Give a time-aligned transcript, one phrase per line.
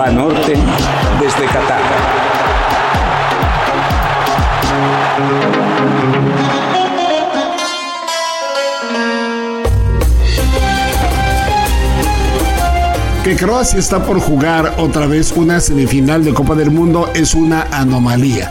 [0.00, 0.54] Banorte
[1.20, 1.82] desde Qatar.
[13.22, 17.64] Que Croacia está por jugar otra vez una semifinal de Copa del Mundo es una
[17.70, 18.50] anomalía.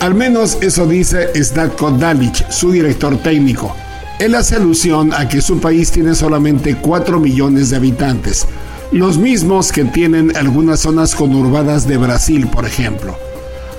[0.00, 3.74] Al menos eso dice Zlatko Dalic, su director técnico.
[4.18, 8.46] Él hace alusión a que su país tiene solamente 4 millones de habitantes,
[8.92, 13.16] los mismos que tienen algunas zonas conurbadas de Brasil, por ejemplo.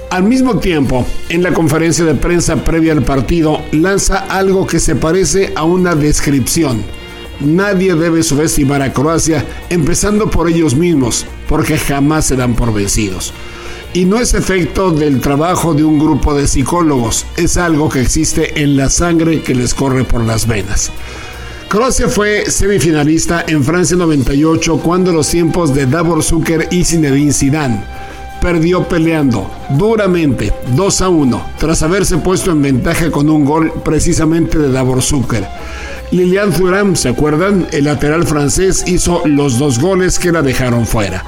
[0.10, 4.96] Al mismo tiempo, en la conferencia de prensa previa al partido, lanza algo que se
[4.96, 6.84] parece a una descripción
[7.40, 13.34] Nadie debe subestimar a Croacia, empezando por ellos mismos, porque jamás se dan por vencidos.
[13.94, 18.62] Y no es efecto del trabajo de un grupo de psicólogos, es algo que existe
[18.62, 20.92] en la sangre que les corre por las venas.
[21.68, 27.84] Croacia fue semifinalista en Francia 98 cuando los tiempos de Davor Zucker y Zinedine Zidane
[28.40, 34.60] perdió peleando duramente 2 a 1 tras haberse puesto en ventaja con un gol precisamente
[34.60, 35.48] de Davor Zucker.
[36.12, 37.68] Lilian Thuram, ¿se acuerdan?
[37.72, 41.24] El lateral francés hizo los dos goles que la dejaron fuera.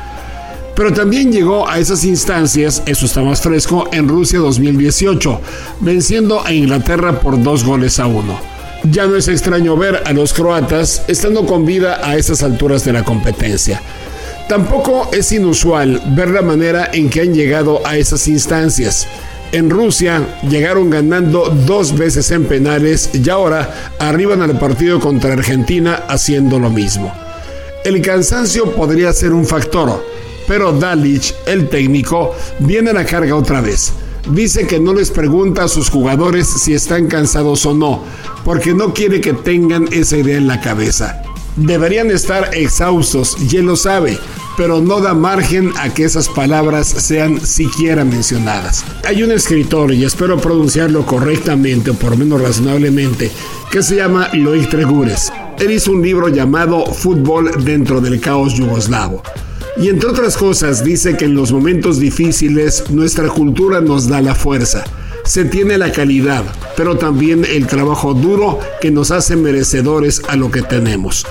[0.75, 5.41] Pero también llegó a esas instancias, eso está más fresco, en Rusia 2018,
[5.79, 8.56] venciendo a Inglaterra por dos goles a uno.
[8.83, 12.93] Ya no es extraño ver a los croatas estando con vida a esas alturas de
[12.93, 13.81] la competencia.
[14.47, 19.07] Tampoco es inusual ver la manera en que han llegado a esas instancias.
[19.51, 26.03] En Rusia llegaron ganando dos veces en penales y ahora arriban al partido contra Argentina
[26.07, 27.13] haciendo lo mismo.
[27.83, 30.05] El cansancio podría ser un factor,
[30.47, 33.93] pero Dalic, el técnico, viene a la carga otra vez.
[34.31, 38.03] Dice que no les pregunta a sus jugadores si están cansados o no,
[38.43, 41.21] porque no quiere que tengan esa idea en la cabeza.
[41.55, 44.19] Deberían estar exhaustos y él lo sabe,
[44.57, 48.83] pero no da margen a que esas palabras sean siquiera mencionadas.
[49.05, 53.31] Hay un escritor, y espero pronunciarlo correctamente o por menos razonablemente,
[53.71, 55.31] que se llama Loic Tregures.
[55.57, 59.23] Él hizo un libro llamado Fútbol dentro del caos yugoslavo.
[59.79, 64.33] Y entre otras cosas dice que en los momentos difíciles nuestra cultura nos da la
[64.33, 64.83] fuerza.
[65.23, 66.43] Se tiene la calidad,
[66.75, 71.27] pero también el trabajo duro que nos hace merecedores a lo que tenemos.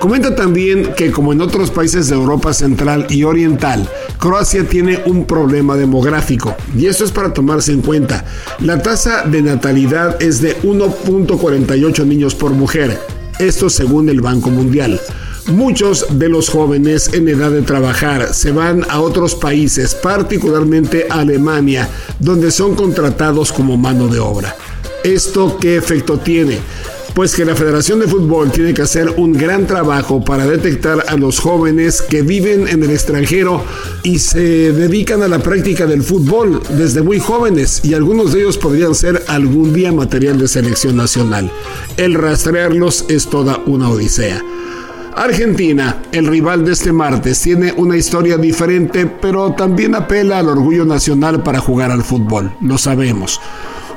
[0.00, 3.86] Comenta también que como en otros países de Europa Central y Oriental,
[4.18, 8.24] Croacia tiene un problema demográfico y esto es para tomarse en cuenta.
[8.60, 12.98] La tasa de natalidad es de 1.48 niños por mujer,
[13.38, 14.98] esto según el Banco Mundial.
[15.46, 21.88] Muchos de los jóvenes en edad de trabajar se van a otros países, particularmente Alemania,
[22.18, 24.54] donde son contratados como mano de obra.
[25.02, 26.58] ¿Esto qué efecto tiene?
[27.14, 31.16] pues que la Federación de Fútbol tiene que hacer un gran trabajo para detectar a
[31.16, 33.64] los jóvenes que viven en el extranjero
[34.02, 38.58] y se dedican a la práctica del fútbol desde muy jóvenes y algunos de ellos
[38.58, 41.50] podrían ser algún día material de selección nacional.
[41.96, 44.42] El rastrearlos es toda una odisea.
[45.14, 50.84] Argentina, el rival de este martes, tiene una historia diferente, pero también apela al orgullo
[50.84, 53.40] nacional para jugar al fútbol, lo sabemos.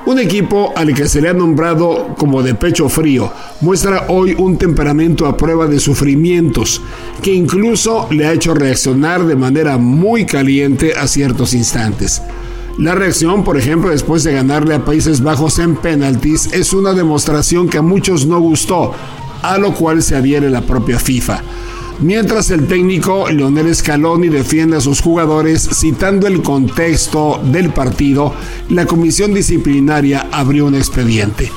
[0.06, 3.32] Un equipo al que se le ha nombrado como de pecho frío
[3.62, 6.82] muestra hoy un temperamento a prueba de sufrimientos
[7.22, 12.22] que incluso le ha hecho reaccionar de manera muy caliente a ciertos instantes.
[12.78, 17.70] La reacción, por ejemplo, después de ganarle a Países Bajos en penaltis, es una demostración
[17.70, 18.94] que a muchos no gustó,
[19.44, 21.44] a lo cual se adhiere la propia FIFA.
[22.00, 28.34] Mientras el técnico Leonel Scaloni defiende a sus jugadores citando el contexto del partido,
[28.70, 31.52] la comisión disciplinaria abrió un expediente.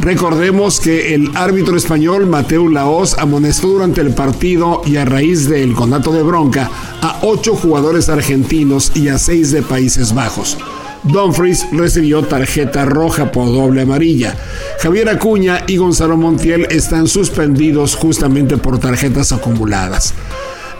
[0.00, 5.74] Recordemos que el árbitro español Mateo Laos amonestó durante el partido y a raíz del
[5.74, 10.58] conato de bronca a ocho jugadores argentinos y a seis de Países Bajos.
[11.04, 14.34] Dumfries recibió tarjeta roja por doble amarilla.
[14.80, 20.14] Javier Acuña y Gonzalo Montiel están suspendidos justamente por tarjetas acumuladas.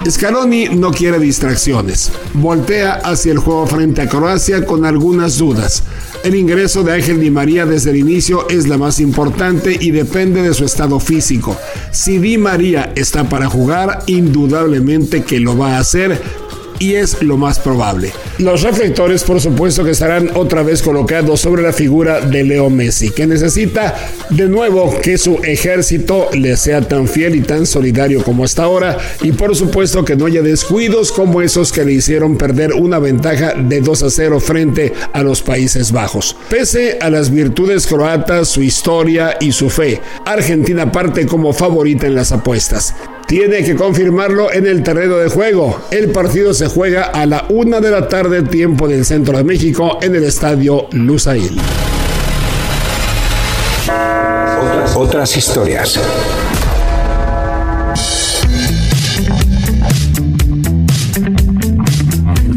[0.08, 2.12] Scaloni no quiere distracciones.
[2.34, 5.82] Voltea hacia el juego frente a Croacia con algunas dudas.
[6.24, 10.42] El ingreso de Ángel Di María desde el inicio es la más importante y depende
[10.42, 11.56] de su estado físico.
[11.90, 16.20] Si Di María está para jugar, indudablemente que lo va a hacer,
[16.78, 18.12] y es lo más probable.
[18.38, 23.10] Los reflectores, por supuesto, que estarán otra vez colocados sobre la figura de Leo Messi,
[23.10, 23.94] que necesita
[24.30, 28.98] de nuevo que su ejército le sea tan fiel y tan solidario como hasta ahora,
[29.22, 33.54] y por supuesto que no haya descuidos como esos que le hicieron perder una ventaja
[33.54, 36.36] de 2 a 0 frente a los Países Bajos.
[36.50, 42.14] Pese a las virtudes croatas, su historia y su fe, Argentina parte como favorita en
[42.14, 42.94] las apuestas.
[43.26, 45.80] Tiene que confirmarlo en el terreno de juego.
[45.90, 49.98] El partido se juega a la una de la tarde, tiempo del centro de México,
[50.02, 51.60] en el estadio Lusail.
[54.94, 56.00] Otras historias.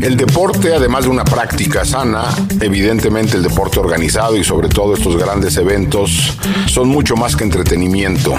[0.07, 2.23] El deporte, además de una práctica sana,
[2.61, 6.37] evidentemente el deporte organizado y sobre todo estos grandes eventos
[6.67, 8.33] son mucho más que entretenimiento.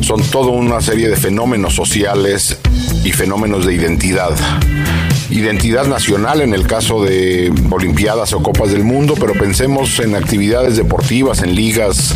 [0.00, 2.56] Son toda una serie de fenómenos sociales
[3.04, 4.34] y fenómenos de identidad
[5.28, 10.76] identidad nacional en el caso de Olimpiadas o Copas del Mundo, pero pensemos en actividades
[10.76, 12.14] deportivas, en ligas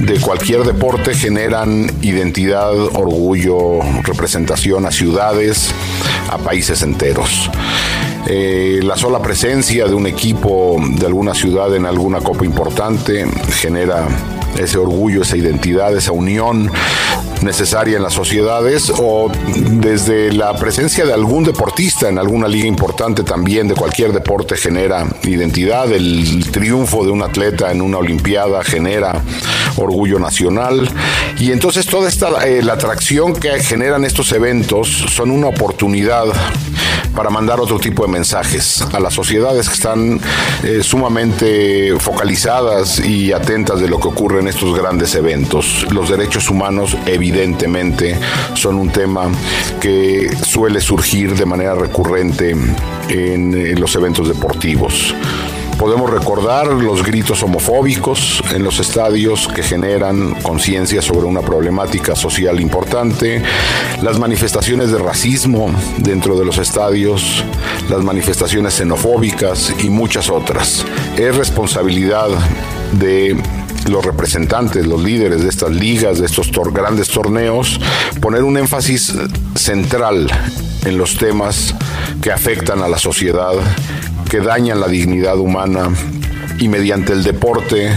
[0.00, 5.70] de cualquier deporte, generan identidad, orgullo, representación a ciudades,
[6.28, 7.50] a países enteros.
[8.26, 14.06] Eh, la sola presencia de un equipo de alguna ciudad en alguna copa importante genera
[14.58, 16.70] ese orgullo, esa identidad, esa unión
[17.42, 23.22] necesaria en las sociedades o desde la presencia de algún deportista en alguna liga importante
[23.22, 29.22] también de cualquier deporte genera identidad, el triunfo de un atleta en una olimpiada genera
[29.76, 30.88] orgullo nacional
[31.38, 36.26] y entonces toda esta eh, la atracción que generan estos eventos son una oportunidad
[37.14, 40.20] para mandar otro tipo de mensajes a las sociedades que están
[40.62, 45.86] eh, sumamente focalizadas y atentas de lo que ocurre en estos grandes eventos.
[45.90, 47.29] Los derechos humanos evidentemente
[48.54, 49.30] son un tema
[49.80, 52.56] que suele surgir de manera recurrente
[53.08, 55.14] en los eventos deportivos.
[55.80, 62.60] Podemos recordar los gritos homofóbicos en los estadios que generan conciencia sobre una problemática social
[62.60, 63.42] importante,
[64.02, 67.44] las manifestaciones de racismo dentro de los estadios,
[67.88, 70.84] las manifestaciones xenofóbicas y muchas otras.
[71.16, 72.28] Es responsabilidad
[72.92, 73.36] de
[73.88, 77.80] los representantes, los líderes de estas ligas, de estos grandes torneos,
[78.20, 79.14] poner un énfasis
[79.54, 80.28] central
[80.84, 81.74] en los temas
[82.22, 83.54] que afectan a la sociedad
[84.30, 85.88] que dañan la dignidad humana
[86.60, 87.90] y mediante el deporte,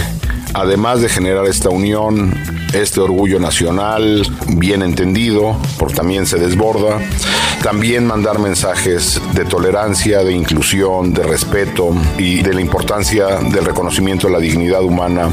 [0.56, 2.34] además de generar esta unión,
[2.74, 7.00] este orgullo nacional bien entendido, porque también se desborda,
[7.64, 14.28] también mandar mensajes de tolerancia, de inclusión, de respeto y de la importancia del reconocimiento
[14.28, 15.30] de la dignidad humana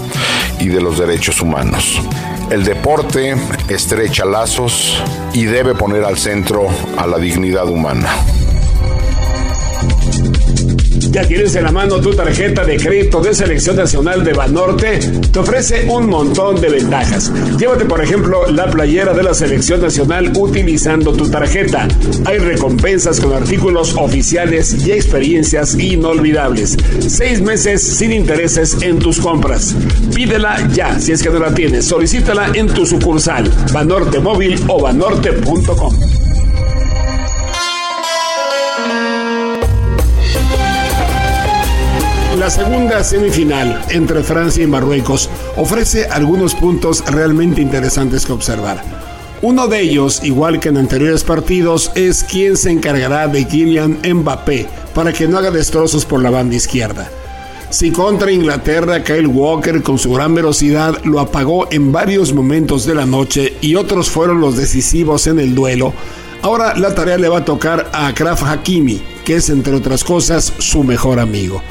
[0.61, 2.01] y de los derechos humanos.
[2.49, 3.35] El deporte
[3.69, 8.09] estrecha lazos y debe poner al centro a la dignidad humana.
[11.09, 14.99] ¿Ya tienes en la mano tu tarjeta de crédito de Selección Nacional de Banorte?
[15.33, 17.33] Te ofrece un montón de ventajas.
[17.59, 21.89] Llévate, por ejemplo, la playera de la Selección Nacional utilizando tu tarjeta.
[22.27, 26.77] Hay recompensas con artículos oficiales y experiencias inolvidables.
[27.09, 29.75] Seis meses sin intereses en tus compras.
[30.15, 31.87] Pídela ya, si es que no la tienes.
[31.87, 36.30] Solicítala en tu sucursal, Banorte Móvil o banorte.com.
[42.51, 48.83] La segunda semifinal entre Francia y Marruecos ofrece algunos puntos realmente interesantes que observar.
[49.41, 54.67] Uno de ellos, igual que en anteriores partidos, es quién se encargará de Kylian Mbappé
[54.97, 57.09] para que no haga destrozos por la banda izquierda.
[57.71, 62.97] Si contra Inglaterra Kyle Walker con su gran velocidad lo apagó en varios momentos de
[62.97, 65.95] la noche y otros fueron los decisivos en el duelo,
[66.43, 70.53] ahora la tarea le va a tocar a Akraf Hakimi, que es entre otras cosas
[70.59, 71.63] su mejor amigo.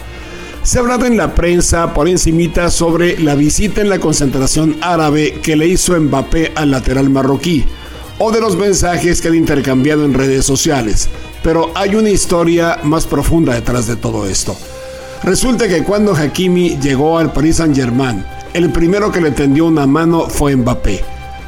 [0.64, 5.40] Se ha hablado en la prensa por encimita sobre la visita en la concentración árabe
[5.42, 7.66] que le hizo Mbappé al lateral marroquí
[8.20, 11.10] o de los mensajes que han intercambiado en redes sociales,
[11.42, 14.56] pero hay una historia más profunda detrás de todo esto.
[15.24, 18.24] Resulta que cuando Hakimi llegó al Paris Saint-Germain,
[18.54, 21.04] el primero que le tendió una mano fue Mbappé.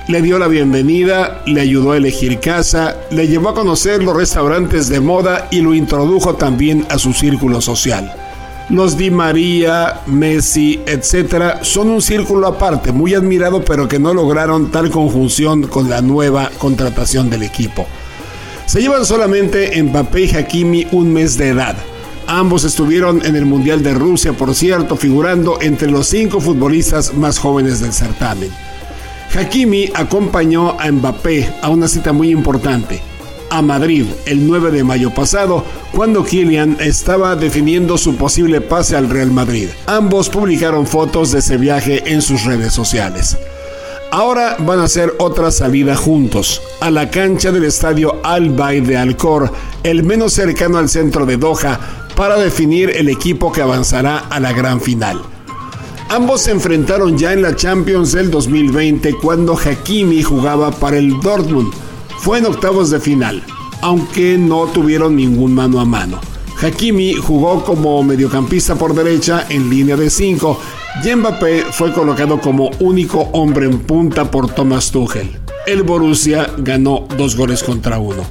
[0.07, 4.87] Le dio la bienvenida, le ayudó a elegir casa, le llevó a conocer los restaurantes
[4.87, 8.20] de moda y lo introdujo también a su círculo social.
[8.69, 14.71] Los Di María, Messi, etcétera, son un círculo aparte, muy admirado, pero que no lograron
[14.71, 17.85] tal conjunción con la nueva contratación del equipo.
[18.65, 21.75] Se llevan solamente Mbappé y Hakimi un mes de edad.
[22.27, 27.37] Ambos estuvieron en el Mundial de Rusia, por cierto, figurando entre los cinco futbolistas más
[27.37, 28.49] jóvenes del certamen.
[29.37, 33.01] Hakimi acompañó a Mbappé a una cita muy importante,
[33.51, 39.10] a Madrid el 9 de mayo pasado, cuando Kylian estaba definiendo su posible pase al
[39.10, 39.67] Real Madrid.
[39.86, 43.38] Ambos publicaron fotos de ese viaje en sus redes sociales.
[44.10, 48.98] Ahora van a hacer otra salida juntos, a la cancha del estadio Al Bayt de
[48.98, 49.51] Alcor,
[49.84, 51.79] el menos cercano al centro de Doha,
[52.15, 55.22] para definir el equipo que avanzará a la gran final.
[56.10, 61.74] Ambos se enfrentaron ya en la Champions del 2020 cuando Hakimi jugaba para el Dortmund
[62.21, 63.41] fue en octavos de final,
[63.81, 66.19] aunque no tuvieron ningún mano a mano.
[66.61, 70.59] Hakimi jugó como mediocampista por derecha en línea de 5
[71.03, 75.31] y Mbappé fue colocado como único hombre en punta por Thomas Tuchel.
[75.65, 78.23] El Borussia ganó dos goles contra uno.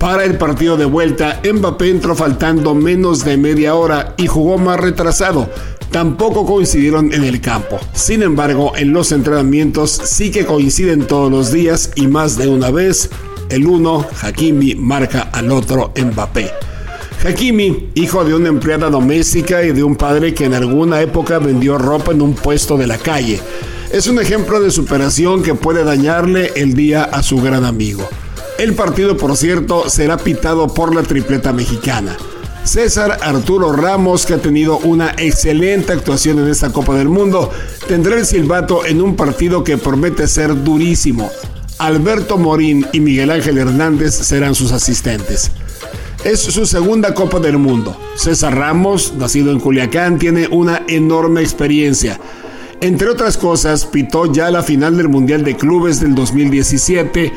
[0.00, 4.80] Para el partido de vuelta, Mbappé entró faltando menos de media hora y jugó más
[4.80, 5.50] retrasado.
[5.90, 7.78] Tampoco coincidieron en el campo.
[7.92, 12.70] Sin embargo, en los entrenamientos sí que coinciden todos los días y más de una
[12.70, 13.10] vez.
[13.50, 16.50] El uno, Hakimi, marca al otro Mbappé.
[17.22, 21.76] Hakimi, hijo de una empleada doméstica y de un padre que en alguna época vendió
[21.76, 23.38] ropa en un puesto de la calle.
[23.92, 28.08] Es un ejemplo de superación que puede dañarle el día a su gran amigo.
[28.60, 32.14] El partido, por cierto, será pitado por la tripleta mexicana.
[32.62, 37.50] César Arturo Ramos, que ha tenido una excelente actuación en esta Copa del Mundo,
[37.88, 41.30] tendrá el silbato en un partido que promete ser durísimo.
[41.78, 45.50] Alberto Morín y Miguel Ángel Hernández serán sus asistentes.
[46.22, 47.98] Es su segunda Copa del Mundo.
[48.14, 52.20] César Ramos, nacido en Culiacán, tiene una enorme experiencia.
[52.82, 57.32] Entre otras cosas, pitó ya la final del Mundial de Clubes del 2017,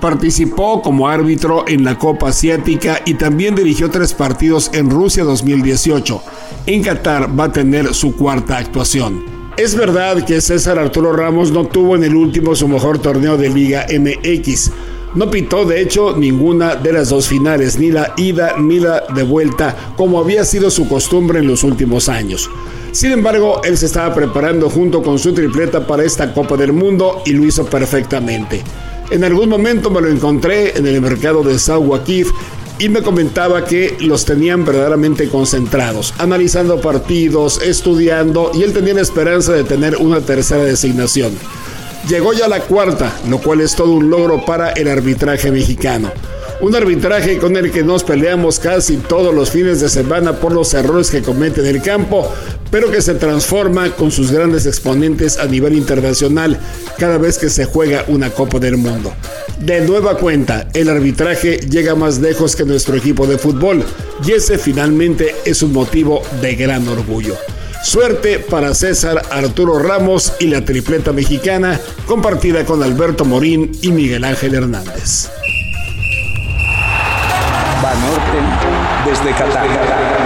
[0.00, 6.22] participó como árbitro en la Copa Asiática y también dirigió tres partidos en Rusia 2018.
[6.66, 9.24] En Qatar va a tener su cuarta actuación.
[9.56, 13.48] Es verdad que César Arturo Ramos no tuvo en el último su mejor torneo de
[13.48, 14.70] Liga MX,
[15.14, 19.22] no pitó de hecho ninguna de las dos finales, ni la ida ni la de
[19.22, 22.50] vuelta, como había sido su costumbre en los últimos años.
[22.92, 27.22] Sin embargo, él se estaba preparando junto con su tripleta para esta Copa del Mundo
[27.24, 28.62] y lo hizo perfectamente.
[29.10, 32.30] En algún momento me lo encontré en el mercado de Sauwakif
[32.78, 39.00] y me comentaba que los tenían verdaderamente concentrados, analizando partidos, estudiando y él tenía la
[39.00, 41.32] esperanza de tener una tercera designación.
[42.08, 46.12] Llegó ya la cuarta, lo cual es todo un logro para el arbitraje mexicano.
[46.60, 50.74] Un arbitraje con el que nos peleamos casi todos los fines de semana por los
[50.74, 52.28] errores que comete en el campo,
[52.72, 56.58] pero que se transforma con sus grandes exponentes a nivel internacional
[56.98, 59.12] cada vez que se juega una Copa del Mundo.
[59.60, 63.84] De nueva cuenta, el arbitraje llega más lejos que nuestro equipo de fútbol
[64.26, 67.36] y ese finalmente es un motivo de gran orgullo.
[67.84, 74.24] Suerte para César Arturo Ramos y la tripleta mexicana compartida con Alberto Morín y Miguel
[74.24, 75.28] Ángel Hernández.
[79.08, 80.17] Desde Qatar.